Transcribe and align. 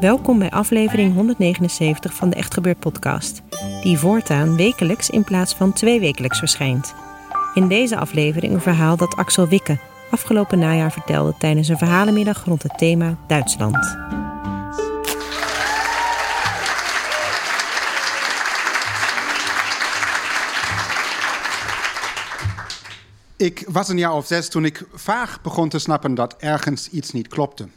Welkom 0.00 0.38
bij 0.38 0.50
aflevering 0.50 1.14
179 1.14 2.14
van 2.14 2.30
de 2.30 2.36
Echt 2.36 2.54
Gebeurd 2.54 2.78
podcast, 2.78 3.42
die 3.82 3.98
voortaan 3.98 4.56
wekelijks 4.56 5.10
in 5.10 5.24
plaats 5.24 5.54
van 5.54 5.72
tweewekelijks 5.72 6.38
verschijnt. 6.38 6.94
In 7.54 7.68
deze 7.68 7.96
aflevering 7.96 8.54
een 8.54 8.60
verhaal 8.60 8.96
dat 8.96 9.16
Axel 9.16 9.48
Wikke 9.48 9.78
afgelopen 10.10 10.58
najaar 10.58 10.92
vertelde 10.92 11.34
tijdens 11.38 11.68
een 11.68 11.78
verhalenmiddag 11.78 12.44
rond 12.44 12.62
het 12.62 12.78
thema 12.78 13.16
Duitsland. 13.26 13.96
Ik 23.36 23.64
was 23.68 23.88
een 23.88 23.98
jaar 23.98 24.14
of 24.14 24.26
zes 24.26 24.48
toen 24.48 24.64
ik 24.64 24.84
vaag 24.92 25.42
begon 25.42 25.68
te 25.68 25.78
snappen 25.78 26.14
dat 26.14 26.36
ergens 26.38 26.88
iets 26.88 27.12
niet 27.12 27.28
klopte. 27.28 27.68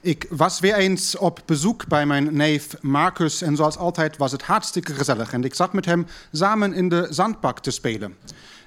Ik 0.00 0.26
was 0.30 0.60
weer 0.60 0.74
eens 0.74 1.16
op 1.16 1.40
bezoek 1.44 1.86
bij 1.86 2.06
mijn 2.06 2.36
neef 2.36 2.82
Marcus 2.82 3.42
en 3.42 3.56
zoals 3.56 3.76
altijd 3.76 4.16
was 4.16 4.32
het 4.32 4.42
hartstikke 4.42 4.94
gezellig. 4.94 5.32
En 5.32 5.44
ik 5.44 5.54
zat 5.54 5.72
met 5.72 5.84
hem 5.84 6.06
samen 6.32 6.72
in 6.72 6.88
de 6.88 7.06
zandbak 7.10 7.60
te 7.60 7.70
spelen. 7.70 8.16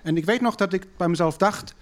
En 0.03 0.17
ik 0.17 0.25
weet 0.25 0.41
nog 0.41 0.55
dat 0.55 0.73
ik 0.73 0.85
bij 0.97 1.07
mezelf 1.07 1.37
dacht, 1.37 1.73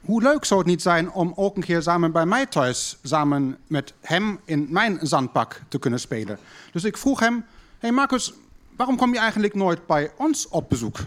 hoe 0.00 0.22
leuk 0.22 0.44
zou 0.44 0.60
het 0.60 0.68
niet 0.68 0.82
zijn 0.82 1.10
om 1.10 1.32
ook 1.36 1.56
een 1.56 1.62
keer 1.62 1.82
samen 1.82 2.12
bij 2.12 2.26
mij 2.26 2.46
thuis, 2.46 2.98
samen 3.02 3.58
met 3.66 3.92
hem 4.00 4.40
in 4.44 4.66
mijn 4.70 4.98
zandbak 5.02 5.60
te 5.68 5.78
kunnen 5.78 6.00
spelen. 6.00 6.38
Dus 6.72 6.84
ik 6.84 6.96
vroeg 6.96 7.20
hem, 7.20 7.44
hey 7.78 7.92
Marcus, 7.92 8.32
waarom 8.76 8.96
kom 8.96 9.12
je 9.12 9.18
eigenlijk 9.18 9.54
nooit 9.54 9.86
bij 9.86 10.10
ons 10.16 10.48
op 10.48 10.68
bezoek? 10.68 10.98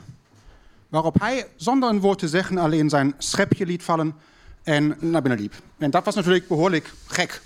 Waarop 0.89 1.19
hij 1.19 1.47
zonder 1.55 1.89
een 1.89 1.99
woord 1.99 2.19
te 2.19 2.27
zeggen 2.27 2.57
alleen 2.57 2.89
zijn 2.89 3.13
schepje 3.17 3.65
liet 3.65 3.83
vallen 3.83 4.15
en 4.63 4.97
naar 4.99 5.21
binnen 5.21 5.39
liep. 5.41 5.53
En 5.77 5.91
dat 5.91 6.05
was 6.05 6.15
natuurlijk 6.15 6.47
behoorlijk 6.47 6.93
gek. 7.05 7.41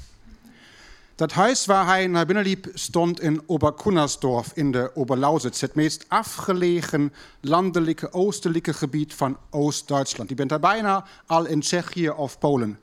Dat 1.16 1.32
huis 1.32 1.66
waar 1.66 1.86
hij 1.86 2.08
naar 2.08 2.26
binnen 2.26 2.44
liep 2.44 2.68
stond 2.74 3.22
in 3.22 3.42
Oberkunnersdorf 3.46 4.52
in 4.54 4.72
de 4.72 4.92
Oberlausitz, 4.96 5.62
het 5.62 5.76
meest 5.76 6.06
afgelegen 6.08 7.14
landelijke 7.42 8.14
oostelijke 8.14 8.74
gebied 8.74 9.14
van 9.14 9.38
Oost-Duitsland. 9.50 10.30
Je 10.30 10.36
bent 10.36 10.50
daar 10.50 10.60
bijna 10.60 11.06
al 11.26 11.46
in 11.46 11.60
Tsjechië 11.60 12.10
of 12.10 12.40
Polen. 12.40 12.80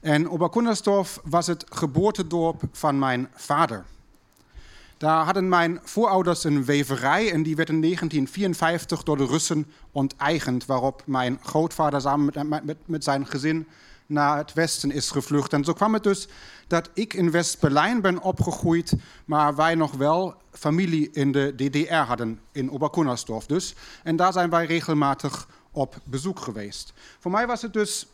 En 0.00 0.30
Oberkunnersdorf 0.30 1.20
was 1.24 1.46
het 1.46 1.64
geboortedorp 1.68 2.62
van 2.72 2.98
mijn 2.98 3.28
vader. 3.34 3.84
Daar 4.96 5.24
hadden 5.24 5.48
mijn 5.48 5.80
voorouders 5.82 6.44
een 6.44 6.64
weverij 6.64 7.32
en 7.32 7.42
die 7.42 7.56
werd 7.56 7.68
in 7.68 7.80
1954 7.80 9.02
door 9.02 9.16
de 9.16 9.26
Russen 9.26 9.66
onteigend, 9.92 10.66
waarop 10.66 11.02
mijn 11.06 11.38
grootvader 11.42 12.00
samen 12.00 12.32
met, 12.86 13.04
zijn 13.04 13.26
gezin 13.26 13.66
naar 14.06 14.36
het 14.36 14.52
westen 14.52 14.90
is 14.90 15.10
gevlucht. 15.10 15.52
En 15.52 15.64
zo 15.64 15.72
kwam 15.72 15.92
het 15.92 16.02
dus 16.02 16.28
dat 16.66 16.90
ik 16.94 17.14
in 17.14 17.30
West-Berlijn 17.30 18.00
ben 18.00 18.22
opgegroeid, 18.22 18.92
maar 19.24 19.54
wij 19.54 19.74
nog 19.74 19.92
wel 19.92 20.34
familie 20.52 21.10
in 21.10 21.32
de 21.32 21.54
DDR 21.56 21.94
hadden, 21.94 22.40
in 22.52 22.70
Oberkunnersdorf 22.70 23.46
dus. 23.46 23.74
En 24.02 24.16
daar 24.16 24.32
zijn 24.32 24.50
wij 24.50 24.66
regelmatig 24.66 25.48
op 25.70 25.96
bezoek 26.04 26.40
geweest. 26.40 26.92
Voor 27.18 27.30
mij 27.30 27.46
was 27.46 27.62
het 27.62 27.72
dus 27.72 28.06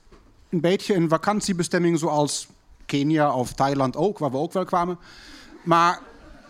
een 0.49 0.61
beetje 0.61 0.95
een 0.95 1.09
vakantiebestemming 1.09 1.99
zoals 1.99 2.49
Kenia 2.87 3.35
of 3.35 3.53
Thailand 3.53 3.97
ook, 3.97 4.19
waar 4.19 4.31
we 4.31 4.37
ook 4.37 4.53
wel 4.53 4.65
kwamen. 4.65 4.99
Maar 5.65 6.01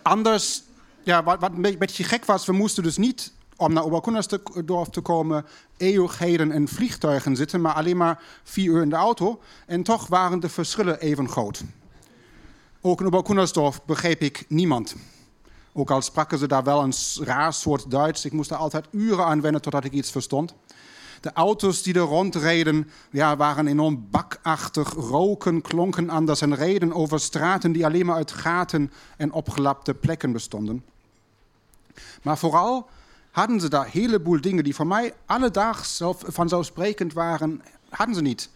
anders, 0.01 0.63
ja, 1.03 1.23
wat, 1.23 1.39
wat 1.39 1.51
een 1.51 1.77
beetje 1.77 2.03
gek 2.03 2.25
was, 2.25 2.45
we 2.45 2.53
moesten 2.53 2.83
dus 2.83 2.97
niet 2.97 3.33
om 3.59 3.73
naar 3.73 3.83
Oberkunnersdorf 3.83 4.89
te 4.89 5.01
komen, 5.01 5.45
eeuwigheden 5.77 6.51
in 6.51 6.67
vliegtuigen 6.67 7.35
zitten, 7.35 7.61
maar 7.61 7.73
alleen 7.73 7.97
maar 7.97 8.23
vier 8.43 8.71
uur 8.71 8.81
in 8.81 8.89
de 8.89 8.95
auto. 8.95 9.39
En 9.65 9.83
toch 9.83 10.07
waren 10.07 10.39
de 10.39 10.49
verschillen 10.49 10.99
even 10.99 11.29
groot. 11.29 11.63
Ook 12.81 12.99
in 12.99 13.05
Oberkunnersdorf 13.05 13.81
begreep 13.85 14.21
ik 14.21 14.45
niemand. 14.47 14.95
Ook 15.73 15.91
al 15.91 16.01
spraken 16.01 16.37
ze 16.37 16.47
daar 16.47 16.63
wel 16.63 16.81
een 16.81 16.93
raar 17.23 17.53
soort 17.53 17.91
Duits. 17.91 18.25
Ik 18.25 18.31
moest 18.31 18.49
daar 18.49 18.59
altijd 18.59 18.87
uren 18.91 19.25
aan 19.25 19.41
wennen 19.41 19.61
totdat 19.61 19.85
ik 19.85 19.91
iets 19.91 20.11
verstond. 20.11 20.53
De 21.21 21.33
auto's 21.33 21.81
die 21.83 21.93
er 21.93 21.99
rondreden 21.99 22.89
ja, 23.11 23.37
waren 23.37 23.67
enorm 23.67 24.07
bakachtig, 24.11 24.93
roken, 24.93 25.61
klonken 25.61 26.09
anders 26.09 26.41
en 26.41 26.55
reden 26.55 26.93
over 26.93 27.19
straten 27.19 27.71
die 27.71 27.85
alleen 27.85 28.05
maar 28.05 28.15
uit 28.15 28.31
gaten 28.31 28.91
en 29.17 29.31
opgelapte 29.31 29.93
plekken 29.93 30.31
bestonden. 30.31 30.83
Maar 32.21 32.37
vooral 32.37 32.89
hadden 33.31 33.59
ze 33.59 33.69
daar 33.69 33.85
een 33.85 33.91
heleboel 33.91 34.41
dingen 34.41 34.63
die 34.63 34.75
voor 34.75 34.87
mij 34.87 35.13
alledaags 35.25 36.01
vanzelfsprekend 36.25 37.13
waren, 37.13 37.61
hadden 37.89 38.15
ze 38.15 38.21
niet. 38.21 38.49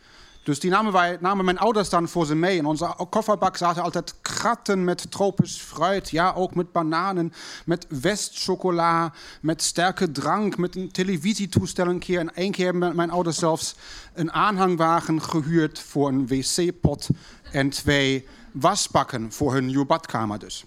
Dus 0.44 0.60
die 0.60 0.70
namen, 0.70 0.92
wij, 0.92 1.18
namen 1.20 1.46
mijn 1.46 1.58
ouders 1.58 1.90
dan 1.90 2.08
voor 2.08 2.26
ze 2.26 2.36
mee. 2.36 2.58
In 2.58 2.66
onze 2.66 2.96
kofferbak 3.10 3.58
zaten 3.58 3.84
altijd 3.84 4.16
kratten 4.22 4.84
met 4.84 5.12
tropisch 5.12 5.58
fruit. 5.58 6.10
Ja, 6.10 6.34
ook 6.34 6.56
met 6.56 6.72
bananen, 6.72 7.34
met 7.66 7.86
westchocola, 7.90 9.14
met 9.42 9.62
sterke 9.62 10.12
drank, 10.12 10.58
met 10.58 10.76
een 10.76 10.92
televisietoestel 10.92 11.88
een 11.88 12.00
keer. 12.00 12.20
En 12.20 12.36
één 12.36 12.52
keer 12.52 12.66
hebben 12.66 12.96
mijn 12.96 13.12
ouders 13.12 13.38
zelfs 13.38 13.76
een 14.14 14.32
aanhangwagen 14.32 15.22
gehuurd 15.22 15.80
voor 15.80 16.08
een 16.08 16.28
wc-pot 16.28 17.08
en 17.52 17.70
twee 17.70 18.28
wasbakken 18.52 19.32
voor 19.32 19.54
hun 19.54 19.66
nieuwe 19.66 19.86
badkamer 19.86 20.40
dus. 20.40 20.66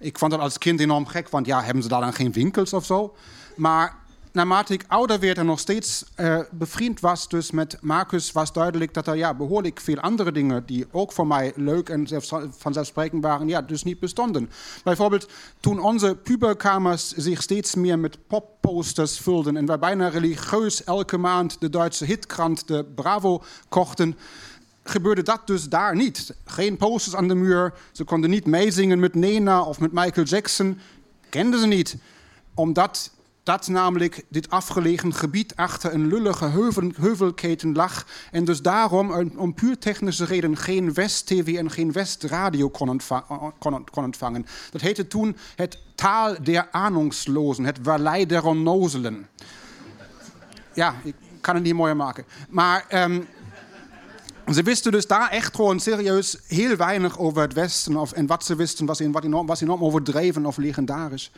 Ik 0.00 0.18
vond 0.18 0.30
dat 0.30 0.40
als 0.40 0.58
kind 0.58 0.80
enorm 0.80 1.06
gek, 1.06 1.28
want 1.28 1.46
ja, 1.46 1.62
hebben 1.62 1.82
ze 1.82 1.88
daar 1.88 2.00
dan 2.00 2.12
geen 2.12 2.32
winkels 2.32 2.72
of 2.72 2.84
zo? 2.84 3.14
Maar 3.56 3.96
naarmate 4.32 4.72
ik 4.72 4.84
ouder 4.88 5.20
werd 5.20 5.38
en 5.38 5.46
nog 5.46 5.58
steeds 5.58 6.04
uh, 6.16 6.40
bevriend 6.50 7.00
was 7.00 7.28
dus 7.28 7.50
met 7.50 7.78
Marcus, 7.80 8.32
was 8.32 8.52
duidelijk 8.52 8.94
dat 8.94 9.06
er 9.06 9.16
ja, 9.16 9.34
behoorlijk 9.34 9.80
veel 9.80 9.98
andere 9.98 10.32
dingen 10.32 10.66
die 10.66 10.86
ook 10.90 11.12
voor 11.12 11.26
mij 11.26 11.52
leuk 11.56 11.88
en 11.88 12.08
vanzelfsprekend 12.58 13.22
waren, 13.22 13.48
ja, 13.48 13.62
dus 13.62 13.82
niet 13.82 14.00
bestonden. 14.00 14.50
Bijvoorbeeld 14.84 15.28
toen 15.60 15.78
onze 15.80 16.16
puberkamers 16.22 17.08
zich 17.08 17.42
steeds 17.42 17.74
meer 17.74 17.98
met 17.98 18.18
popposters 18.26 19.18
vulden 19.18 19.56
en 19.56 19.66
wij 19.66 19.78
bijna 19.78 20.08
religieus 20.08 20.84
elke 20.84 21.16
maand 21.16 21.60
de 21.60 21.70
Duitse 21.70 22.04
hitkrant, 22.04 22.68
de 22.68 22.84
Bravo, 22.94 23.42
kochten, 23.68 24.16
gebeurde 24.90 25.22
dat 25.22 25.46
dus 25.46 25.68
daar 25.68 25.96
niet. 25.96 26.34
Geen 26.44 26.76
posters 26.76 27.16
aan 27.16 27.28
de 27.28 27.34
muur, 27.34 27.74
ze 27.92 28.04
konden 28.04 28.30
niet 28.30 28.46
meezingen 28.46 28.98
met 28.98 29.14
Nena 29.14 29.62
of 29.62 29.80
met 29.80 29.92
Michael 29.92 30.26
Jackson, 30.26 30.78
kenden 31.28 31.60
ze 31.60 31.66
niet. 31.66 31.96
Omdat 32.54 33.10
dat 33.48 33.68
namelijk 33.68 34.24
dit 34.28 34.50
afgelegen 34.50 35.14
gebied 35.14 35.56
achter 35.56 35.94
een 35.94 36.06
lullige 36.06 36.44
heuvel, 36.44 36.90
heuvelketen 36.96 37.72
lag 37.72 38.06
en 38.30 38.44
dus 38.44 38.62
daarom 38.62 39.32
om 39.36 39.54
puur 39.54 39.78
technische 39.78 40.24
reden 40.24 40.56
geen 40.56 40.94
West-TV 40.94 41.56
en 41.56 41.70
geen 41.70 41.92
West-radio 41.92 42.68
kon, 42.68 43.00
kon, 43.58 43.84
kon, 43.90 44.04
ontvangen. 44.04 44.46
Dat 44.70 44.80
heette 44.80 45.06
toen 45.06 45.36
het 45.56 45.78
Taal 45.94 46.36
der 46.42 46.68
Ahnungslosen, 46.70 47.64
het 47.64 47.78
Vallei 47.82 48.26
der 48.26 48.44
Onnozelen. 48.44 49.28
Ja, 50.74 50.94
ik 51.04 51.14
kan 51.40 51.54
het 51.54 51.64
niet 51.64 51.74
mooier 51.74 51.96
maken. 51.96 52.24
Maar 52.48 52.86
um, 52.94 53.26
ze 54.52 54.62
wisten 54.62 54.92
dus 54.92 55.06
daar 55.06 55.30
echt 55.30 55.56
gewoon 55.56 55.80
serieus 55.80 56.38
heel 56.46 56.76
weinig 56.76 57.18
over 57.18 57.42
het 57.42 57.52
Westen 57.52 57.96
of, 57.96 58.12
en 58.12 58.26
wat 58.26 58.44
ze 58.44 58.56
wisten 58.56 58.86
was, 58.86 59.00
in, 59.00 59.12
wat 59.12 59.24
enorm, 59.24 59.46
was 59.46 59.60
enorm 59.60 59.84
overdreven 59.84 60.46
of 60.46 60.56
legendarisch. 60.56 61.30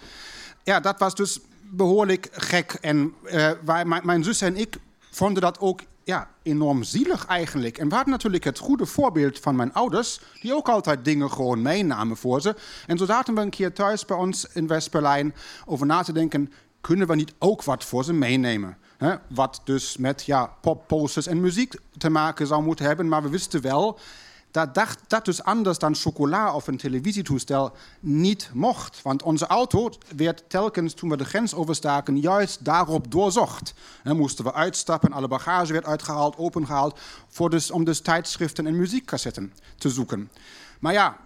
Ja, 0.65 0.81
dat 0.81 0.99
was 0.99 1.15
dus 1.15 1.41
behoorlijk 1.71 2.29
gek. 2.33 2.77
En 2.81 3.15
uh, 3.25 3.51
mijn, 3.65 4.01
mijn 4.03 4.25
zus 4.25 4.41
en 4.41 4.57
ik 4.57 4.77
vonden 5.11 5.43
dat 5.43 5.59
ook 5.59 5.81
ja, 6.05 6.31
enorm 6.43 6.83
zielig 6.83 7.27
eigenlijk. 7.27 7.79
En 7.79 7.89
we 7.89 7.95
hadden 7.95 8.13
natuurlijk 8.13 8.45
het 8.45 8.59
goede 8.59 8.87
voorbeeld 8.87 9.39
van 9.39 9.57
mijn 9.57 9.73
ouders, 9.73 10.21
die 10.41 10.55
ook 10.55 10.69
altijd 10.69 11.05
dingen 11.05 11.31
gewoon 11.31 11.63
meenamen 11.63 12.17
voor 12.17 12.41
ze. 12.41 12.57
En 12.87 12.99
zo 12.99 13.05
zaten 13.05 13.35
we 13.35 13.41
een 13.41 13.51
keer 13.51 13.73
thuis 13.73 14.05
bij 14.05 14.17
ons 14.17 14.47
in 14.53 14.67
West-Berlijn 14.67 15.35
over 15.67 15.87
na 15.87 16.03
te 16.03 16.13
denken, 16.13 16.53
kunnen 16.81 17.07
we 17.07 17.15
niet 17.15 17.33
ook 17.39 17.63
wat 17.63 17.85
voor 17.85 18.05
ze 18.05 18.13
meenemen? 18.13 18.77
Hè, 19.01 19.15
wat 19.29 19.61
dus 19.65 19.97
met 19.97 20.25
ja, 20.25 20.47
popposters 20.61 21.27
en 21.27 21.41
muziek 21.41 21.75
te 21.99 22.11
maken 22.11 22.47
zou 22.47 22.63
moeten 22.63 22.85
hebben. 22.87 23.09
Maar 23.09 23.23
we 23.23 23.29
wisten 23.29 23.61
wel 23.61 23.99
dat 24.51 24.75
dat, 25.09 25.25
dus 25.25 25.43
anders 25.43 25.79
dan 25.79 25.95
chocola 25.95 26.55
of 26.55 26.67
een 26.67 26.77
televisietoestel 26.77 27.73
niet 28.01 28.51
mocht. 28.53 29.03
Want 29.03 29.23
onze 29.23 29.47
auto 29.47 29.91
werd 30.17 30.45
telkens 30.49 30.95
toen 30.95 31.11
we 31.11 31.17
de 31.17 31.25
grens 31.25 31.55
overstaken 31.55 32.21
juist 32.21 32.65
daarop 32.65 33.11
doorzocht. 33.11 33.75
Dan 34.03 34.17
moesten 34.17 34.45
we 34.45 34.53
uitstappen, 34.53 35.13
alle 35.13 35.29
bagage 35.29 35.73
werd 35.73 35.85
uitgehaald, 35.85 36.37
opengehaald, 36.37 36.99
voor 37.29 37.51
dus, 37.51 37.71
om 37.71 37.85
dus 37.85 38.01
tijdschriften 38.01 38.67
en 38.67 38.77
muziekcassetten 38.77 39.53
te 39.79 39.91
zoeken. 39.91 40.31
Maar 40.81 40.93
ja, 40.93 41.17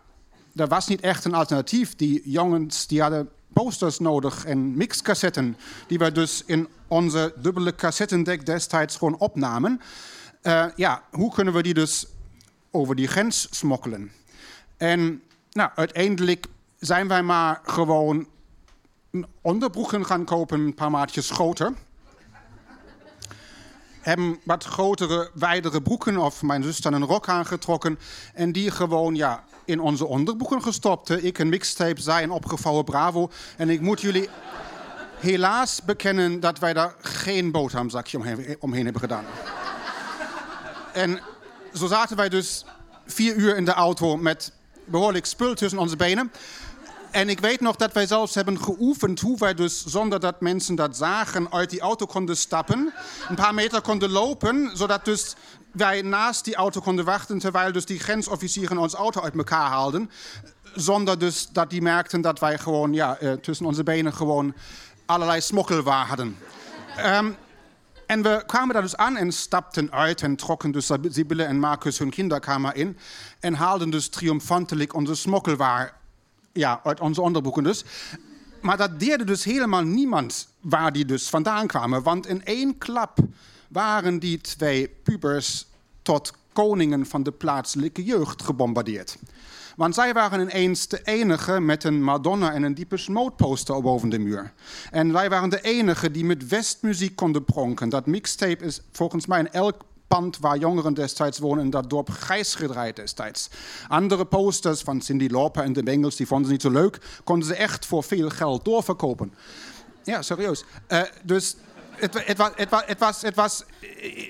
er 0.54 0.68
was 0.68 0.86
niet 0.86 1.00
echt 1.00 1.24
een 1.24 1.34
alternatief. 1.34 1.96
Die 1.96 2.30
jongens 2.30 2.86
die 2.86 3.00
hadden 3.00 3.28
posters 3.54 3.98
nodig 3.98 4.44
en 4.44 4.76
mixcassetten, 4.76 5.56
die 5.86 5.98
we 5.98 6.12
dus 6.12 6.42
in 6.46 6.68
onze 6.88 7.34
dubbele 7.36 7.74
cassettendek 7.74 8.46
destijds 8.46 8.96
gewoon 8.96 9.18
opnamen. 9.18 9.80
Uh, 10.42 10.66
ja, 10.76 11.02
hoe 11.10 11.32
kunnen 11.32 11.54
we 11.54 11.62
die 11.62 11.74
dus 11.74 12.06
over 12.70 12.96
die 12.96 13.08
grens 13.08 13.46
smokkelen? 13.50 14.12
En 14.76 15.22
nou, 15.50 15.70
uiteindelijk 15.74 16.46
zijn 16.78 17.08
wij 17.08 17.22
maar 17.22 17.60
gewoon 17.64 18.26
onderbroeken 19.40 20.06
gaan 20.06 20.24
kopen, 20.24 20.60
een 20.60 20.74
paar 20.74 20.90
maatjes 20.90 21.30
groter. 21.30 21.72
Hebben 24.00 24.38
wat 24.44 24.64
grotere, 24.64 25.30
wijdere 25.34 25.82
broeken 25.82 26.16
of 26.18 26.42
mijn 26.42 26.62
zus 26.62 26.78
dan 26.78 26.92
een 26.92 27.04
rok 27.04 27.28
aangetrokken. 27.28 27.98
En 28.34 28.52
die 28.52 28.70
gewoon 28.70 29.14
ja, 29.14 29.44
in 29.64 29.80
onze 29.80 30.06
onderbroeken 30.06 30.62
gestopt. 30.62 31.24
Ik 31.24 31.38
een 31.38 31.48
mixtape, 31.48 32.00
zij 32.00 32.22
een 32.22 32.30
opgevouwen 32.30 32.84
Bravo. 32.84 33.30
En 33.56 33.70
ik 33.70 33.80
moet 33.80 34.00
jullie 34.00 34.28
helaas 35.18 35.82
bekennen 35.82 36.40
dat 36.40 36.58
wij 36.58 36.72
daar 36.72 36.94
geen 37.00 37.50
boterhamzakje 37.50 38.18
omheen, 38.18 38.56
omheen 38.58 38.84
hebben 38.84 39.02
gedaan. 39.02 39.24
en 40.92 41.20
zo 41.72 41.86
zaten 41.86 42.16
wij 42.16 42.28
dus 42.28 42.64
vier 43.06 43.34
uur 43.34 43.56
in 43.56 43.64
de 43.64 43.72
auto 43.72 44.16
met 44.16 44.52
behoorlijk 44.84 45.26
spul 45.26 45.54
tussen 45.54 45.78
onze 45.78 45.96
benen. 45.96 46.32
En 47.10 47.28
ik 47.28 47.40
weet 47.40 47.60
nog 47.60 47.76
dat 47.76 47.92
wij 47.92 48.06
zelfs 48.06 48.34
hebben 48.34 48.60
geoefend 48.60 49.20
hoe 49.20 49.38
wij 49.38 49.54
dus 49.54 49.84
zonder 49.84 50.20
dat 50.20 50.40
mensen 50.40 50.74
dat 50.74 50.96
zagen 50.96 51.52
uit 51.52 51.70
die 51.70 51.80
auto 51.80 52.06
konden 52.06 52.36
stappen. 52.36 52.92
Een 53.28 53.34
paar 53.34 53.54
meter 53.54 53.80
konden 53.80 54.10
lopen, 54.10 54.70
zodat 54.76 55.04
dus 55.04 55.34
wij 55.74 56.02
naast 56.02 56.44
die 56.44 56.54
auto 56.54 56.80
konden 56.80 57.04
wachten 57.04 57.38
terwijl 57.38 57.72
dus 57.72 57.84
die 57.84 57.98
grensofficieren 57.98 58.78
ons 58.78 58.94
auto 58.94 59.20
uit 59.20 59.34
elkaar 59.34 59.68
haalden. 59.68 60.10
Zonder 60.74 61.18
dus 61.18 61.48
dat 61.52 61.70
die 61.70 61.82
merkten 61.82 62.20
dat 62.20 62.38
wij 62.38 62.58
gewoon 62.58 62.92
ja, 62.92 63.20
uh, 63.20 63.32
tussen 63.32 63.66
onze 63.66 63.82
benen 63.82 64.14
gewoon 64.14 64.54
allerlei 65.06 65.40
smokkelwaar 65.40 66.06
hadden. 66.06 66.36
Um, 67.04 67.36
en 68.06 68.22
we 68.22 68.42
kwamen 68.46 68.72
daar 68.72 68.82
dus 68.82 68.96
aan 68.96 69.16
en 69.16 69.32
stapten 69.32 69.92
uit 69.92 70.22
en 70.22 70.36
trokken 70.36 70.70
dus 70.70 70.90
Sibylle 71.08 71.44
en 71.44 71.58
Marcus 71.58 71.98
hun 71.98 72.10
kinderkamer 72.10 72.76
in. 72.76 72.98
En 73.40 73.54
haalden 73.54 73.90
dus 73.90 74.08
triomfantelijk 74.08 74.94
onze 74.94 75.14
smokkelwaar 75.14 75.96
ja, 76.52 76.80
uit 76.84 77.00
onze 77.00 77.20
onderbroeken 77.20 77.64
dus. 77.64 77.84
Maar 78.60 78.76
dat 78.76 79.00
deerde 79.00 79.24
dus 79.24 79.44
helemaal 79.44 79.82
niemand 79.82 80.48
waar 80.60 80.92
die 80.92 81.04
dus 81.04 81.28
vandaan 81.28 81.66
kwamen. 81.66 82.02
Want 82.02 82.26
in 82.26 82.44
één 82.44 82.78
klap 82.78 83.18
waren 83.74 84.18
die 84.18 84.40
twee 84.40 84.88
pubers 84.88 85.66
tot 86.02 86.32
koningen 86.52 87.06
van 87.06 87.22
de 87.22 87.32
plaatselijke 87.32 88.04
jeugd 88.04 88.42
gebombardeerd. 88.42 89.16
Want 89.76 89.94
zij 89.94 90.12
waren 90.12 90.40
ineens 90.40 90.88
de 90.88 91.00
enige 91.04 91.60
met 91.60 91.84
een 91.84 92.02
Madonna 92.02 92.52
en 92.52 92.62
een 92.62 92.74
diepe 92.74 92.98
Mode 93.06 93.34
poster 93.34 93.82
boven 93.82 94.08
de 94.08 94.18
muur. 94.18 94.52
En 94.90 95.12
wij 95.12 95.30
waren 95.30 95.50
de 95.50 95.60
enige 95.60 96.10
die 96.10 96.24
met 96.24 96.48
westmuziek 96.48 97.16
konden 97.16 97.44
pronken. 97.44 97.88
Dat 97.88 98.06
mixtape 98.06 98.64
is 98.64 98.80
volgens 98.92 99.26
mij 99.26 99.38
in 99.38 99.52
elk 99.52 99.84
pand 100.06 100.38
waar 100.38 100.58
jongeren 100.58 100.94
destijds 100.94 101.38
wonen 101.38 101.64
in 101.64 101.70
dat 101.70 101.90
dorp 101.90 102.10
Gijs 102.10 102.54
gedraaid 102.54 102.96
destijds. 102.96 103.48
Andere 103.88 104.24
posters 104.24 104.80
van 104.80 105.00
Cindy 105.00 105.26
Lauper 105.26 105.62
en 105.62 105.72
de 105.72 105.82
Bengals, 105.82 106.16
die 106.16 106.26
vonden 106.26 106.46
ze 106.46 106.52
niet 106.52 106.62
zo 106.62 106.70
leuk, 106.70 106.98
konden 107.24 107.46
ze 107.48 107.54
echt 107.54 107.86
voor 107.86 108.02
veel 108.02 108.28
geld 108.28 108.64
doorverkopen. 108.64 109.34
Ja, 110.04 110.22
serieus. 110.22 110.64
Uh, 110.88 111.02
dus 111.22 111.56
het, 111.96 112.26
het, 112.26 112.38
was, 112.38 112.50
het, 112.86 112.98
was, 112.98 113.22
het, 113.22 113.34
was, 113.34 113.64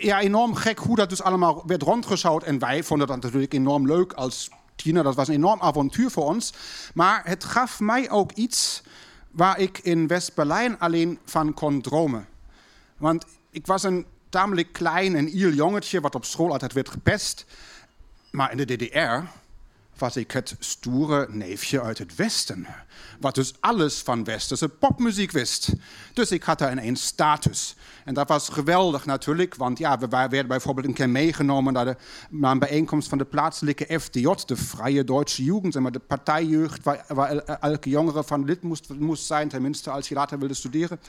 ja, 0.01 0.21
enorm 0.21 0.55
gek 0.55 0.79
hoe 0.79 0.97
dat 0.97 1.09
dus 1.09 1.23
allemaal 1.23 1.63
werd 1.67 1.83
rondgeschouwd. 1.83 2.43
En 2.43 2.59
wij 2.59 2.83
vonden 2.83 3.07
dat 3.07 3.23
natuurlijk 3.23 3.53
enorm 3.53 3.87
leuk 3.87 4.13
als 4.13 4.51
tiener. 4.77 5.03
Dat 5.03 5.15
was 5.15 5.29
een 5.29 5.35
enorm 5.35 5.61
avontuur 5.61 6.11
voor 6.11 6.25
ons. 6.25 6.53
Maar 6.95 7.23
het 7.25 7.45
gaf 7.45 7.81
mij 7.81 8.11
ook 8.11 8.33
iets 8.33 8.83
waar 9.31 9.59
ik 9.59 9.79
in 9.79 10.07
West-Berlijn 10.07 10.79
alleen 10.79 11.19
van 11.25 11.55
kon 11.55 11.81
dromen. 11.81 12.27
Want 12.97 13.25
ik 13.51 13.67
was 13.67 13.83
een 13.83 14.07
tamelijk 14.29 14.73
klein 14.73 15.17
en 15.17 15.29
iel 15.29 15.51
jongetje, 15.51 16.01
wat 16.01 16.15
op 16.15 16.25
school 16.25 16.53
altijd 16.53 16.73
werd 16.73 16.89
gepest. 16.89 17.45
Maar 18.31 18.51
in 18.51 18.57
de 18.57 18.65
DDR 18.65 19.43
was 19.99 20.17
ik 20.17 20.31
het 20.31 20.57
stoere 20.59 21.27
neefje 21.31 21.83
uit 21.83 21.99
het 21.99 22.17
Westen. 22.17 22.67
Wat 23.21 23.35
dus 23.35 23.55
alles 23.61 23.99
van 23.99 24.25
westerse 24.25 24.69
popmuziek 24.69 25.31
wist. 25.31 25.73
Dus 26.13 26.31
ik 26.31 26.43
had 26.43 26.59
daar 26.59 26.73
ineens 26.73 27.05
status. 27.05 27.77
En 28.05 28.15
dat 28.15 28.29
was 28.29 28.49
geweldig 28.49 29.07
natuurlijk, 29.07 29.55
want 29.55 29.79
ja, 29.79 29.99
we 29.99 30.09
werden 30.09 30.47
bijvoorbeeld 30.47 30.87
een 30.87 30.95
keer 30.95 31.09
meegenomen 31.09 31.73
naar, 31.73 31.85
de, 31.85 31.97
een 32.43 32.59
bijeenkomst 32.59 33.09
van 33.09 33.19
de 33.19 33.25
plaatselijke 33.25 34.01
FDJ, 34.01 34.35
de 34.47 34.57
Vrije 34.57 35.05
Duitse 35.05 35.45
Jugend, 35.45 35.75
maar 35.75 35.93
de 35.93 35.99
partijjeugd 35.99 36.83
waar, 36.83 37.05
waar 37.09 37.37
elke 37.37 37.89
jongere 37.89 38.25
van 38.25 38.45
lid 38.45 38.63
moest, 38.99 39.27
zijn, 39.27 39.49
tenminste 39.49 39.91
als 39.91 40.09
je 40.09 40.15
later 40.15 40.39
wilde 40.39 40.55
studeren. 40.55 41.01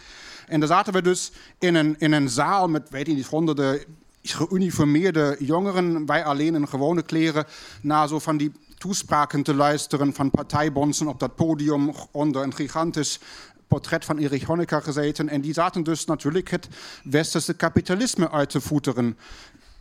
En 0.47 0.59
daar 0.59 0.69
zaten 0.69 0.93
we 0.93 1.01
dus 1.01 1.31
in 1.59 1.75
een, 1.75 1.95
in 1.97 2.11
een 2.11 2.29
zaal 2.29 2.67
met, 2.67 2.89
weet 2.89 3.07
je 3.07 3.13
niet, 3.13 3.27
honderden 3.27 3.83
geuniformeerde 4.33 5.35
jongeren, 5.39 6.05
wij 6.05 6.23
alleen 6.23 6.55
in 6.55 6.67
gewone 6.67 7.01
kleren, 7.01 7.45
naar 7.81 8.07
zo 8.07 8.19
van 8.19 8.37
die 8.37 8.51
toespraken 8.77 9.43
te 9.43 9.53
luisteren 9.53 10.13
van 10.13 10.29
partijbonzen 10.29 11.07
op 11.07 11.19
dat 11.19 11.35
podium 11.35 11.91
onder 12.11 12.43
een 12.43 12.53
gigantisch 12.53 13.19
portret 13.67 14.05
van 14.05 14.17
Erich 14.17 14.43
Honecker 14.43 14.81
gezeten. 14.81 15.29
En 15.29 15.41
die 15.41 15.53
zaten 15.53 15.83
dus 15.83 16.05
natuurlijk 16.05 16.49
het 16.49 16.67
westerse 17.03 17.53
kapitalisme 17.53 18.31
uit 18.31 18.49
te 18.49 18.61
voeteren. 18.61 19.17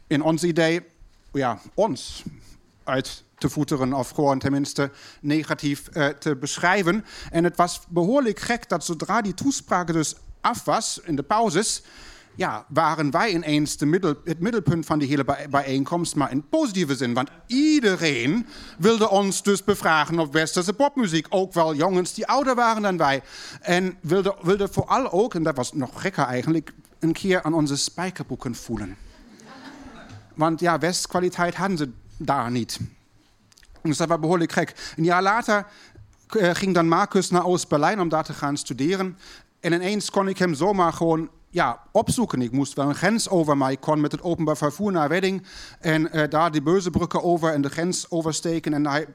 In 0.06 0.23
ons 0.23 0.43
idee, 0.43 0.81
ja, 1.32 1.61
ons 1.75 2.23
uit 2.85 3.25
te 3.38 3.49
voeteren 3.49 3.93
of 3.93 4.11
gewoon 4.11 4.38
tenminste 4.38 4.91
negatief 5.20 5.88
uh, 5.93 6.06
te 6.06 6.37
beschrijven. 6.37 7.05
En 7.31 7.44
het 7.44 7.56
was 7.56 7.81
behoorlijk 7.88 8.41
gek 8.41 8.69
dat 8.69 8.85
zodra 8.85 9.23
die 9.23 9.35
toespraak 9.35 9.93
dus 9.93 10.14
af 10.41 10.64
was, 10.64 11.00
in 11.05 11.17
de 11.17 11.23
pauzes, 11.23 11.82
ja, 12.34 12.64
waren 12.69 13.10
wij 13.10 13.32
ineens 13.32 13.76
de 13.76 13.86
middel, 13.86 14.14
het 14.24 14.41
middelpunt 14.41 14.86
van 14.86 14.98
die 14.98 15.08
hele 15.08 15.24
bijeenkomst, 15.50 16.14
maar 16.17 16.31
in 16.31 16.48
positieve 16.48 16.96
zin. 16.96 17.14
Want 17.14 17.31
iedereen 17.46 18.46
wilde 18.79 19.10
ons 19.10 19.43
dus 19.43 19.64
bevragen 19.64 20.19
op 20.19 20.32
westerse 20.32 20.72
popmuziek. 20.72 21.26
Ook 21.29 21.53
wel 21.53 21.74
jongens 21.74 22.14
die 22.14 22.26
ouder 22.26 22.55
waren 22.55 22.82
dan 22.82 22.96
wij. 22.96 23.22
En 23.60 23.98
wilde, 24.00 24.36
wilde 24.43 24.69
vooral 24.69 25.12
ook, 25.12 25.34
en 25.34 25.43
dat 25.43 25.56
was 25.56 25.72
nog 25.72 26.00
gekker 26.00 26.24
eigenlijk, 26.24 26.72
een 26.98 27.12
keer 27.12 27.43
aan 27.43 27.55
onze 27.55 27.76
spijkerboeken 27.76 28.55
voelen. 28.55 28.96
Want 30.34 30.60
ja, 30.60 30.79
Westkwaliteit 30.79 31.55
hadden 31.55 31.76
ze 31.76 31.91
daar 32.17 32.50
niet. 32.50 32.81
Dus 33.82 33.96
dat 33.96 34.08
was 34.08 34.19
behoorlijk 34.19 34.53
gek. 34.53 34.93
Een 34.96 35.05
jaar 35.05 35.22
later 35.22 35.67
uh, 36.31 36.50
ging 36.55 36.74
dan 36.74 36.88
Marcus 36.88 37.31
naar 37.31 37.44
Oost-Berlijn 37.44 38.00
om 38.00 38.08
daar 38.08 38.24
te 38.24 38.32
gaan 38.32 38.56
studeren. 38.56 39.19
En 39.60 39.72
ineens 39.72 40.10
kon 40.10 40.29
ik 40.29 40.38
hem 40.38 40.55
zomaar 40.55 40.93
gewoon 40.93 41.31
ja, 41.55 41.81
opzoeken. 41.93 42.43
Ik 42.43 42.53
moest 42.53 42.75
wel 42.75 42.89
een 42.89 42.94
grens 42.94 43.29
over, 43.29 43.56
maar 43.56 43.70
ik 43.70 43.81
kon 43.81 44.01
met 44.01 44.13
het 44.13 44.23
openbaar 44.23 44.56
vervoer 44.56 44.93
naar 44.93 45.08
Wedding 45.08 45.43
en 45.81 46.08
uh, 46.13 46.23
daar 46.29 46.51
die 46.51 46.63
Beuzebrücke 46.63 47.23
over 47.23 47.53
en 47.53 47.61
de 47.63 47.69
grens 47.69 48.11
oversteken. 48.11 48.75
En 48.75 48.87
hij, 48.87 49.06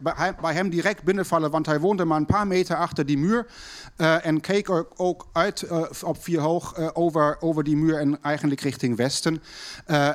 bij, 0.41 0.53
hem 0.53 0.69
direct 0.69 1.03
binnenvallen, 1.03 1.51
want 1.51 1.65
hij 1.65 1.79
woonde 1.79 2.05
maar 2.05 2.17
een 2.17 2.25
paar 2.25 2.47
meter 2.47 2.75
achter 2.75 3.05
die 3.05 3.17
muur. 3.17 3.47
Uh, 3.97 4.25
en 4.25 4.41
keek 4.41 4.69
ook, 4.95 5.27
uit 5.31 5.61
uh, 5.61 5.81
op 6.03 6.23
vier 6.23 6.39
hoog 6.39 6.95
over, 6.95 7.37
over 7.39 7.63
die 7.63 7.75
muur 7.75 7.99
en 7.99 8.21
eigenlijk 8.21 8.61
richting 8.61 8.95
westen. 8.95 9.43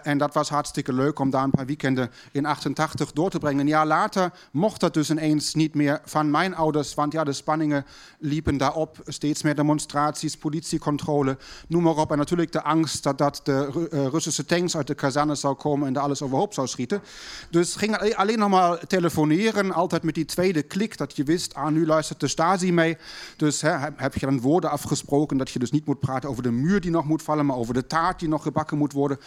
en 0.03 0.19
dat 0.19 0.35
was 0.35 0.49
hartstikke 0.49 0.93
leuk 0.93 1.19
om 1.19 1.31
daar 1.31 1.45
een 1.45 1.51
paar 1.51 1.67
weekenden 1.67 2.11
in 2.33 2.47
88 2.47 3.13
door 3.13 3.31
te 3.31 3.39
brengen. 3.39 3.61
Een 3.61 3.67
jaar 3.67 3.87
later 3.87 4.33
mocht 4.53 4.81
dat 4.81 4.95
dus 4.95 5.11
ineens 5.11 5.55
niet 5.55 5.75
meer 5.75 6.01
van 6.05 6.31
mijn 6.31 6.55
ouders, 6.55 6.95
want 6.95 7.13
ja, 7.13 7.25
de 7.25 7.33
spanningen 7.33 7.85
liepen 8.19 8.57
daarop. 8.57 8.99
Steeds 9.07 9.43
meer 9.43 9.55
demonstraties, 9.55 10.37
politiecontrole, 10.37 11.39
noem 11.69 11.83
maar 11.83 11.97
op. 11.97 12.13
Natuurlijk 12.17 12.53
de 12.53 12.63
angst 12.63 13.03
dat, 13.03 13.19
dat 13.19 13.41
de 13.45 13.89
uh, 13.93 14.07
Russische 14.07 14.45
tanks 14.45 14.77
uit 14.77 14.87
de 14.87 14.95
kazerne 14.95 15.35
zou 15.35 15.55
komen 15.55 15.87
en 15.87 15.93
daar 15.93 16.03
alles 16.03 16.23
overhoop 16.23 16.55
zou 16.55 16.67
schieten. 16.67 17.03
Dus 17.51 17.75
ging 17.75 18.15
alleen 18.15 18.39
nog 18.39 18.49
maar 18.49 18.87
telefoneren, 18.87 19.73
altijd 19.73 20.03
met 20.03 20.15
die 20.15 20.25
tweede 20.25 20.63
klik, 20.63 20.97
dat 20.97 21.17
je 21.17 21.25
wist, 21.25 21.55
ah, 21.55 21.69
nu 21.69 21.87
luistert 21.87 22.21
de 22.21 22.29
Stasi 22.29 22.73
mee. 22.73 22.97
Dus 23.37 23.61
heb 23.97 24.15
je 24.15 24.27
dan 24.27 24.41
woorden 24.41 24.71
afgesproken 24.71 25.37
dat 25.37 25.51
je 25.51 25.59
dus 25.59 25.71
niet 25.71 25.87
moet 25.87 26.01
praten 26.01 26.29
over 26.29 26.43
de 26.43 26.51
muur 26.51 26.81
die 26.81 26.91
nog 26.91 27.05
moet 27.05 27.23
vallen, 27.23 27.47
maar 27.47 27.57
over 27.57 27.75
de 27.75 27.87
taart 27.87 28.19
die 28.19 28.29
nog 28.29 28.43
gebakken 28.43 28.79
moet 28.79 28.93
worden. 28.93 29.19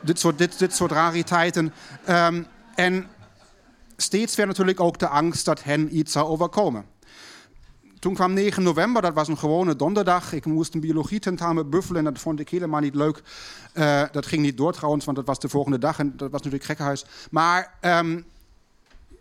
Dit 0.00 0.18
soort, 0.18 0.38
dit, 0.38 0.58
dit 0.58 0.74
soort 0.74 0.92
rariteiten. 0.92 1.72
Um, 2.08 2.46
en 2.74 3.06
steeds 3.96 4.36
weer 4.36 4.46
natuurlijk 4.46 4.80
ook 4.80 4.98
de 4.98 5.08
angst 5.08 5.44
dat 5.44 5.62
hen 5.62 5.96
iets 5.96 6.12
zou 6.12 6.26
overkomen 6.26 6.84
toen 8.04 8.14
kwam 8.14 8.32
9 8.32 8.62
november, 8.62 9.02
dat 9.02 9.14
was 9.14 9.28
een 9.28 9.38
gewone 9.38 9.76
donderdag. 9.76 10.32
Ik 10.32 10.44
moest 10.44 10.74
een 10.74 10.80
biologietentamen 10.80 11.70
buffelen 11.70 12.06
en 12.06 12.12
dat 12.12 12.22
vond 12.22 12.40
ik 12.40 12.48
helemaal 12.48 12.80
niet 12.80 12.94
leuk. 12.94 13.22
Uh, 13.74 14.02
dat 14.12 14.26
ging 14.26 14.42
niet 14.42 14.56
door 14.56 14.72
trouwens, 14.72 15.04
want 15.04 15.16
dat 15.16 15.26
was 15.26 15.38
de 15.38 15.48
volgende 15.48 15.78
dag 15.78 15.98
en 15.98 16.12
dat 16.16 16.30
was 16.30 16.42
natuurlijk 16.42 16.64
gekkenhuis. 16.64 17.04
Maar 17.30 17.74
um, 17.80 18.24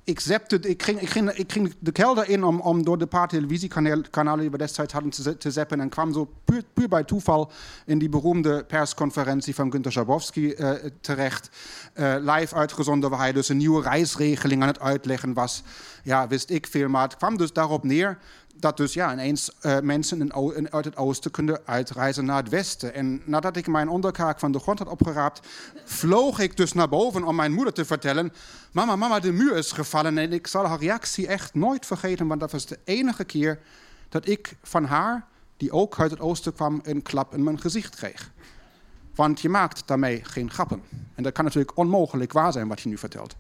ik, 0.04 0.20
zepte, 0.20 0.60
ik, 0.60 0.84
ging, 0.84 1.00
ik, 1.00 1.10
ging, 1.10 1.32
ik 1.32 1.52
ging 1.52 1.74
de 1.80 1.92
kelder 1.92 2.30
in 2.30 2.44
om, 2.44 2.60
om 2.60 2.84
door 2.84 2.98
de 2.98 3.06
paar 3.06 3.28
televisiekanalen 3.28 4.40
die 4.40 4.50
we 4.50 4.58
destijds 4.58 4.94
hadden 4.94 5.12
te, 5.12 5.38
te 5.38 5.52
zeppen 5.52 5.80
en 5.80 5.90
kwam 5.90 6.14
zo 6.14 6.32
puur, 6.74 6.90
bij 6.90 7.04
toeval 7.04 7.52
in 7.86 8.00
die 8.00 8.10
beroemde 8.10 8.64
persconferentie 8.64 9.56
van 9.56 9.72
Günter 9.72 9.92
Schabowski 9.92 10.54
uh, 10.58 10.72
terecht. 11.02 11.50
Uh, 11.96 12.16
live 12.20 12.56
uitgezonden, 12.56 13.10
waar 13.10 13.20
hij 13.20 13.34
dus 13.34 13.50
een 13.50 13.58
nieuwe 13.58 13.82
reisregeling 13.82 14.62
aan 14.62 14.68
het 14.68 14.80
uitleggen 14.80 15.34
was. 15.34 15.64
Ja, 16.04 16.28
wist 16.28 16.50
ik 16.50 16.68
veel, 16.68 16.90
maar 16.90 17.04
het 17.04 17.18
kwam 17.18 17.38
dus 17.38 17.54
daarop 17.54 17.84
neer 17.84 18.18
dat 18.56 18.78
dus 18.78 18.94
ja, 18.94 19.14
ineens 19.14 19.52
uh, 19.62 19.80
mensen 19.80 20.22
in, 20.22 20.72
uit 20.72 20.86
het 20.86 20.98
oosten 20.98 21.32
kunnen 21.32 21.62
uitreizen 21.66 22.26
naar 22.26 22.38
het 22.38 22.50
westen. 22.50 22.94
En 22.94 23.22
nadat 23.26 23.56
ik 23.56 23.68
mijn 23.68 23.90
onderkaak 23.90 24.40
van 24.40 24.52
de 24.52 24.60
grond 24.60 24.80
had 24.80 24.88
opgeraapt, 24.88 25.48
vloog 25.86 26.40
ik 26.40 26.58
dus 26.58 26.74
naar 26.74 26.90
boven 26.90 27.24
om 27.24 27.36
mijn 27.36 27.52
moeder 27.52 27.74
te 27.74 27.86
vertellen: 27.86 28.34
Mama, 28.72 28.96
mama, 28.96 29.20
de 29.20 29.32
muur 29.32 29.56
is 29.56 29.72
gevallen. 29.72 30.18
En 30.18 30.34
ik 30.34 30.48
zal 30.48 30.66
haar 30.66 30.80
reactie 30.80 31.28
echt 31.28 31.54
nooit 31.54 31.86
vergeten, 31.86 32.28
want 32.28 32.40
dat 32.40 32.52
was 32.52 32.66
de 32.66 32.80
enige 32.84 33.24
keer 33.24 33.60
dat 34.10 34.28
ik 34.28 34.56
van 34.62 34.86
haar, 34.86 35.28
die 35.58 35.72
ook 35.72 36.00
uit 36.00 36.12
het 36.12 36.20
oosten 36.20 36.54
kwam, 36.54 36.80
een 36.84 37.02
klap 37.02 37.34
in 37.34 37.44
mijn 37.44 37.60
gezicht 37.60 37.96
kreeg. 37.96 38.32
Want 39.16 39.42
je 39.42 39.50
maakt 39.50 39.88
daarmee 39.88 40.24
geen 40.24 40.52
grappen. 40.52 40.82
En 41.16 41.24
dat 41.24 41.34
kan 41.34 41.44
natuurlijk 41.44 41.78
onmogelijk 41.78 42.32
waar 42.32 42.52
zijn 42.52 42.68
wat 42.68 42.82
je 42.82 42.90
nu 42.90 42.98
vertelt. 42.98 43.36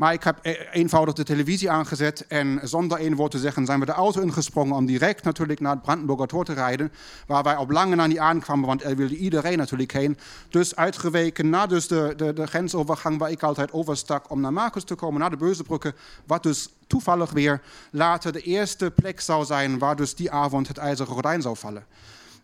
Maar 0.00 0.12
ik 0.12 0.24
heb 0.24 0.38
e- 0.42 0.66
eenvoudig 0.72 1.14
de 1.14 1.24
televisie 1.24 1.70
aangezet 1.70 2.26
en 2.26 2.60
zonder 2.62 2.98
één 2.98 3.14
woord 3.14 3.30
te 3.30 3.38
zeggen 3.38 3.66
zijn 3.66 3.80
we 3.80 3.86
de 3.86 3.92
auto 3.92 4.20
ingesprongen 4.20 4.76
om 4.76 4.86
direct 4.86 5.24
natuurlijk 5.24 5.60
naar 5.60 5.72
het 5.72 5.82
Brandenburger 5.82 6.26
Tor 6.26 6.44
te 6.44 6.52
rijden. 6.52 6.92
Waar 7.26 7.42
wij 7.42 7.56
op 7.56 7.70
lange 7.70 7.94
na 7.94 8.06
niet 8.06 8.18
aankwamen, 8.18 8.66
want 8.66 8.84
er 8.84 8.96
wilde 8.96 9.16
iedereen 9.16 9.58
natuurlijk 9.58 9.92
heen. 9.92 10.18
Dus 10.48 10.76
uitgeweken 10.76 11.48
naar 11.50 11.68
dus 11.68 11.88
de, 11.88 12.14
de, 12.34 12.46
grensovergang 12.46 13.18
waar 13.18 13.30
ik 13.30 13.42
altijd 13.42 13.72
overstak 13.72 14.30
om 14.30 14.40
naar 14.40 14.52
Marcus 14.52 14.84
te 14.84 14.94
komen, 14.94 15.20
naar 15.20 15.30
de 15.30 15.36
Beuzebrücke. 15.36 15.94
Wat 16.26 16.42
dus 16.42 16.68
toevallig 16.86 17.30
weer 17.30 17.62
later 17.90 18.32
de 18.32 18.40
eerste 18.40 18.90
plek 18.90 19.20
zou 19.20 19.44
zijn 19.44 19.78
waar 19.78 19.96
dus 19.96 20.14
die 20.14 20.30
avond 20.30 20.68
het 20.68 20.78
ijzeren 20.78 21.12
gordijn 21.12 21.42
zou 21.42 21.56
vallen. 21.56 21.84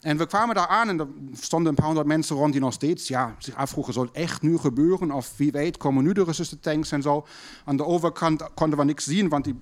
En 0.07 0.17
we 0.17 0.27
kwamen 0.27 0.55
daar 0.55 0.67
aan 0.67 0.89
en 0.89 1.01
er 1.01 1.07
stonden 1.33 1.69
een 1.69 1.75
paar 1.75 1.87
honderd 1.87 2.07
mensen 2.07 2.37
rond 2.37 2.53
die 2.53 2.61
nog 2.61 2.73
steeds 2.73 3.09
ja, 3.09 3.35
zich 3.39 3.55
afvroegen: 3.55 3.93
zal 3.93 4.03
het 4.03 4.13
echt 4.13 4.43
nu 4.43 4.59
gebeuren? 4.59 5.11
Of 5.11 5.33
wie 5.37 5.53
weet, 5.53 5.77
komen 5.77 6.05
nu 6.05 6.13
de 6.13 6.25
Russische 6.25 6.61
tanks 6.61 6.93
en 6.93 7.03
zo. 7.03 7.27
Aan 7.65 7.77
de 7.77 7.85
overkant 7.85 8.55
konden 8.55 8.79
we 8.79 8.85
niks 8.85 9.05
zien, 9.05 9.29
want 9.29 9.45
die 9.45 9.61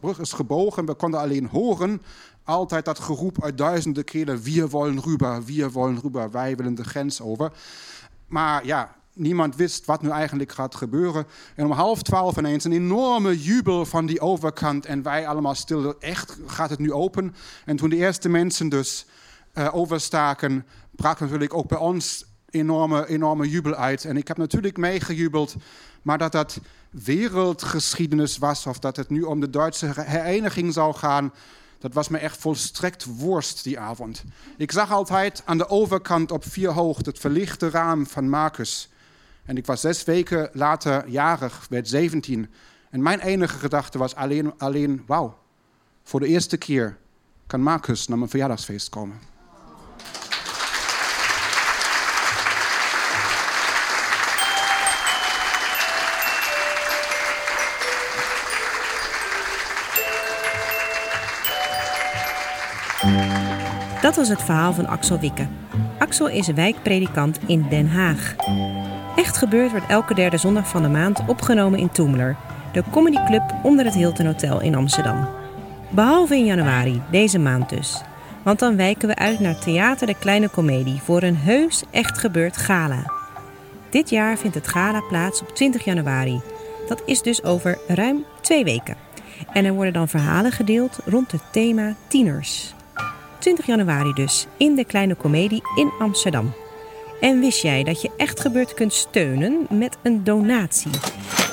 brug, 0.00 0.20
is 0.20 0.32
gebogen. 0.32 0.86
We 0.86 0.94
konden 0.94 1.20
alleen 1.20 1.46
horen 1.46 2.02
altijd 2.42 2.84
dat 2.84 2.98
geroep 2.98 3.42
uit 3.44 3.58
duizenden 3.58 4.04
keren: 4.04 4.42
We 4.42 4.68
willen 4.68 5.02
rüber, 5.02 5.44
we 5.44 5.70
willen 5.72 6.00
rüber, 6.00 6.30
wij 6.30 6.56
willen 6.56 6.74
de 6.74 6.84
grens 6.84 7.20
over. 7.20 7.52
Maar 8.26 8.66
ja, 8.66 8.94
niemand 9.12 9.56
wist 9.56 9.84
wat 9.84 10.02
nu 10.02 10.08
eigenlijk 10.08 10.52
gaat 10.52 10.74
gebeuren. 10.74 11.26
En 11.56 11.64
om 11.64 11.70
half 11.70 12.02
twaalf 12.02 12.36
ineens 12.36 12.64
een 12.64 12.72
enorme 12.72 13.42
jubel 13.42 13.86
van 13.86 14.06
die 14.06 14.20
overkant. 14.20 14.86
En 14.86 15.02
wij 15.02 15.26
allemaal 15.26 15.54
stil, 15.54 15.98
echt, 15.98 16.38
gaat 16.46 16.70
het 16.70 16.78
nu 16.78 16.92
open? 16.92 17.34
En 17.64 17.76
toen 17.76 17.90
de 17.90 17.96
eerste 17.96 18.28
mensen 18.28 18.68
dus 18.68 19.06
uh, 19.54 19.74
overstaken, 19.74 20.66
brak 20.90 21.20
natuurlijk 21.20 21.54
ook 21.54 21.68
bij 21.68 21.78
ons 21.78 22.24
enorme, 22.50 23.08
enorme 23.08 23.48
jubel 23.48 23.74
uit. 23.74 24.04
En 24.04 24.16
ik 24.16 24.28
heb 24.28 24.36
natuurlijk 24.36 24.76
meegejubeld, 24.76 25.54
maar 26.02 26.18
dat 26.18 26.32
dat 26.32 26.60
wereldgeschiedenis 26.90 28.38
was 28.38 28.66
of 28.66 28.78
dat 28.78 28.96
het 28.96 29.10
nu 29.10 29.22
om 29.22 29.40
de 29.40 29.50
Duitse 29.50 29.92
hereniging 29.96 30.72
zou 30.72 30.94
gaan, 30.94 31.32
dat 31.78 31.94
was 31.94 32.08
me 32.08 32.18
echt 32.18 32.36
volstrekt 32.36 33.04
worst 33.04 33.64
die 33.64 33.78
avond. 33.78 34.24
Ik 34.56 34.72
zag 34.72 34.92
altijd 34.92 35.42
aan 35.44 35.58
de 35.58 35.68
overkant 35.68 36.30
op 36.30 36.44
vier 36.44 36.70
hoog 36.70 37.04
het 37.04 37.18
verlichte 37.18 37.70
raam 37.70 38.06
van 38.06 38.28
Marcus. 38.28 38.88
En 39.44 39.56
ik 39.56 39.66
was 39.66 39.80
zes 39.80 40.04
weken 40.04 40.50
later 40.52 41.08
jarig, 41.08 41.66
werd 41.70 41.88
17. 41.88 42.50
En 42.90 43.02
mijn 43.02 43.20
enige 43.20 43.58
gedachte 43.58 43.98
was 43.98 44.14
alleen, 44.14 44.58
alleen 44.58 45.02
wauw, 45.06 45.38
voor 46.02 46.20
de 46.20 46.26
eerste 46.26 46.56
keer 46.56 46.98
kan 47.46 47.60
Marcus 47.60 48.08
naar 48.08 48.18
mijn 48.18 48.30
verjaardagsfeest 48.30 48.88
komen. 48.88 49.33
Dat 64.04 64.16
was 64.16 64.28
het 64.28 64.42
verhaal 64.42 64.72
van 64.72 64.86
Axel 64.86 65.18
Wikke. 65.18 65.46
Axel 65.98 66.28
is 66.28 66.46
wijkpredikant 66.46 67.38
in 67.46 67.66
Den 67.68 67.88
Haag. 67.88 68.34
Echt 69.16 69.36
gebeurd 69.36 69.70
wordt 69.70 69.86
elke 69.86 70.14
derde 70.14 70.36
zondag 70.36 70.68
van 70.68 70.82
de 70.82 70.88
maand 70.88 71.20
opgenomen 71.26 71.78
in 71.78 71.90
Toemler, 71.90 72.36
de 72.72 72.82
comedyclub 72.90 73.42
onder 73.62 73.84
het 73.84 73.94
Hilton 73.94 74.26
Hotel 74.26 74.60
in 74.60 74.74
Amsterdam. 74.74 75.28
Behalve 75.90 76.36
in 76.36 76.44
januari, 76.44 77.02
deze 77.10 77.38
maand 77.38 77.68
dus. 77.68 78.02
Want 78.42 78.58
dan 78.58 78.76
wijken 78.76 79.08
we 79.08 79.16
uit 79.16 79.40
naar 79.40 79.58
Theater 79.58 80.06
de 80.06 80.18
Kleine 80.18 80.50
Comedie 80.50 81.00
voor 81.02 81.22
een 81.22 81.36
heus 81.36 81.82
echt 81.90 82.18
gebeurd 82.18 82.56
gala. 82.56 83.12
Dit 83.90 84.10
jaar 84.10 84.36
vindt 84.36 84.56
het 84.56 84.68
gala 84.68 85.00
plaats 85.00 85.40
op 85.40 85.48
20 85.54 85.84
januari. 85.84 86.40
Dat 86.88 87.02
is 87.06 87.22
dus 87.22 87.44
over 87.44 87.78
ruim 87.86 88.24
twee 88.40 88.64
weken. 88.64 88.96
En 89.52 89.64
er 89.64 89.72
worden 89.72 89.92
dan 89.92 90.08
verhalen 90.08 90.52
gedeeld 90.52 90.98
rond 91.04 91.32
het 91.32 91.42
thema 91.52 91.94
tieners. 92.08 92.74
20 93.44 93.66
januari 93.66 94.12
dus, 94.12 94.46
in 94.56 94.74
de 94.74 94.84
Kleine 94.84 95.16
Comedie 95.16 95.62
in 95.76 95.90
Amsterdam. 95.98 96.52
En 97.20 97.40
wist 97.40 97.62
jij 97.62 97.84
dat 97.84 98.02
je 98.02 98.10
Echt 98.16 98.40
Gebeurd 98.40 98.74
kunt 98.74 98.92
steunen 98.92 99.66
met 99.70 99.96
een 100.02 100.24
donatie? 100.24 100.90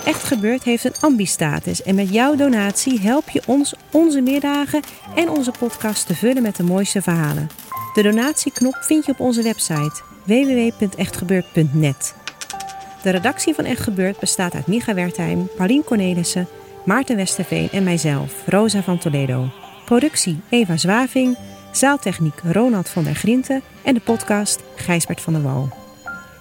Echt 0.06 0.24
Gebeurd 0.24 0.64
heeft 0.64 0.84
een 0.84 0.96
ambistatus 1.00 1.84
en 1.84 1.96
met 1.96 2.14
jouw 2.14 2.36
donatie 2.36 3.00
help 3.00 3.30
je 3.30 3.42
ons 3.46 3.74
onze 3.92 4.22
middagen 4.22 4.82
en 5.16 5.30
onze 5.30 5.52
podcast 5.60 6.08
te 6.08 6.16
vullen 6.16 6.42
met 6.42 6.56
de 6.56 6.64
mooiste 6.64 7.02
verhalen. 7.02 7.50
De 7.94 8.02
donatieknop 8.02 8.76
vind 8.82 9.06
je 9.06 9.12
op 9.12 9.20
onze 9.20 9.42
website 9.42 10.02
www.echtgebeurd.net. 10.24 12.16
De 13.04 13.10
redactie 13.10 13.54
van 13.54 13.66
Echt 13.66 13.82
Gebeurd 13.82 14.20
bestaat 14.20 14.54
uit 14.54 14.68
Micha 14.68 14.94
Wertheim, 14.94 15.50
Paulien 15.56 15.84
Cornelissen, 15.84 16.48
Maarten 16.86 17.16
Westerveen 17.16 17.70
en 17.72 17.84
mijzelf, 17.84 18.34
Rosa 18.46 18.82
van 18.82 18.98
Toledo. 18.98 19.50
Productie 19.86 20.40
Eva 20.50 20.78
Zwaving, 20.78 21.38
zaaltechniek 21.72 22.40
Ronald 22.44 22.90
van 22.90 23.04
der 23.04 23.16
Grinten 23.16 23.62
en 23.84 23.94
de 23.94 24.00
podcast 24.00 24.64
Gijsbert 24.76 25.22
van 25.22 25.34
der 25.34 25.42
Wal. 25.42 25.70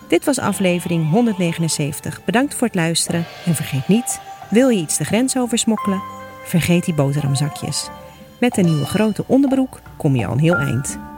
Dit 0.08 0.24
was 0.24 0.38
aflevering 0.38 1.10
179. 1.10 2.24
Bedankt 2.24 2.54
voor 2.54 2.66
het 2.66 2.76
luisteren 2.76 3.24
en 3.46 3.54
vergeet 3.54 3.88
niet, 3.88 4.20
wil 4.50 4.68
je 4.68 4.80
iets 4.80 4.96
de 4.96 5.04
grens 5.04 5.36
over 5.36 5.58
smokkelen? 5.58 6.02
Vergeet 6.44 6.84
die 6.84 6.94
boterhamzakjes. 6.94 7.88
Met 8.40 8.56
een 8.56 8.64
nieuwe 8.64 8.86
grote 8.86 9.24
onderbroek 9.26 9.80
kom 9.96 10.16
je 10.16 10.26
al 10.26 10.32
een 10.32 10.38
heel 10.38 10.56
eind. 10.56 11.09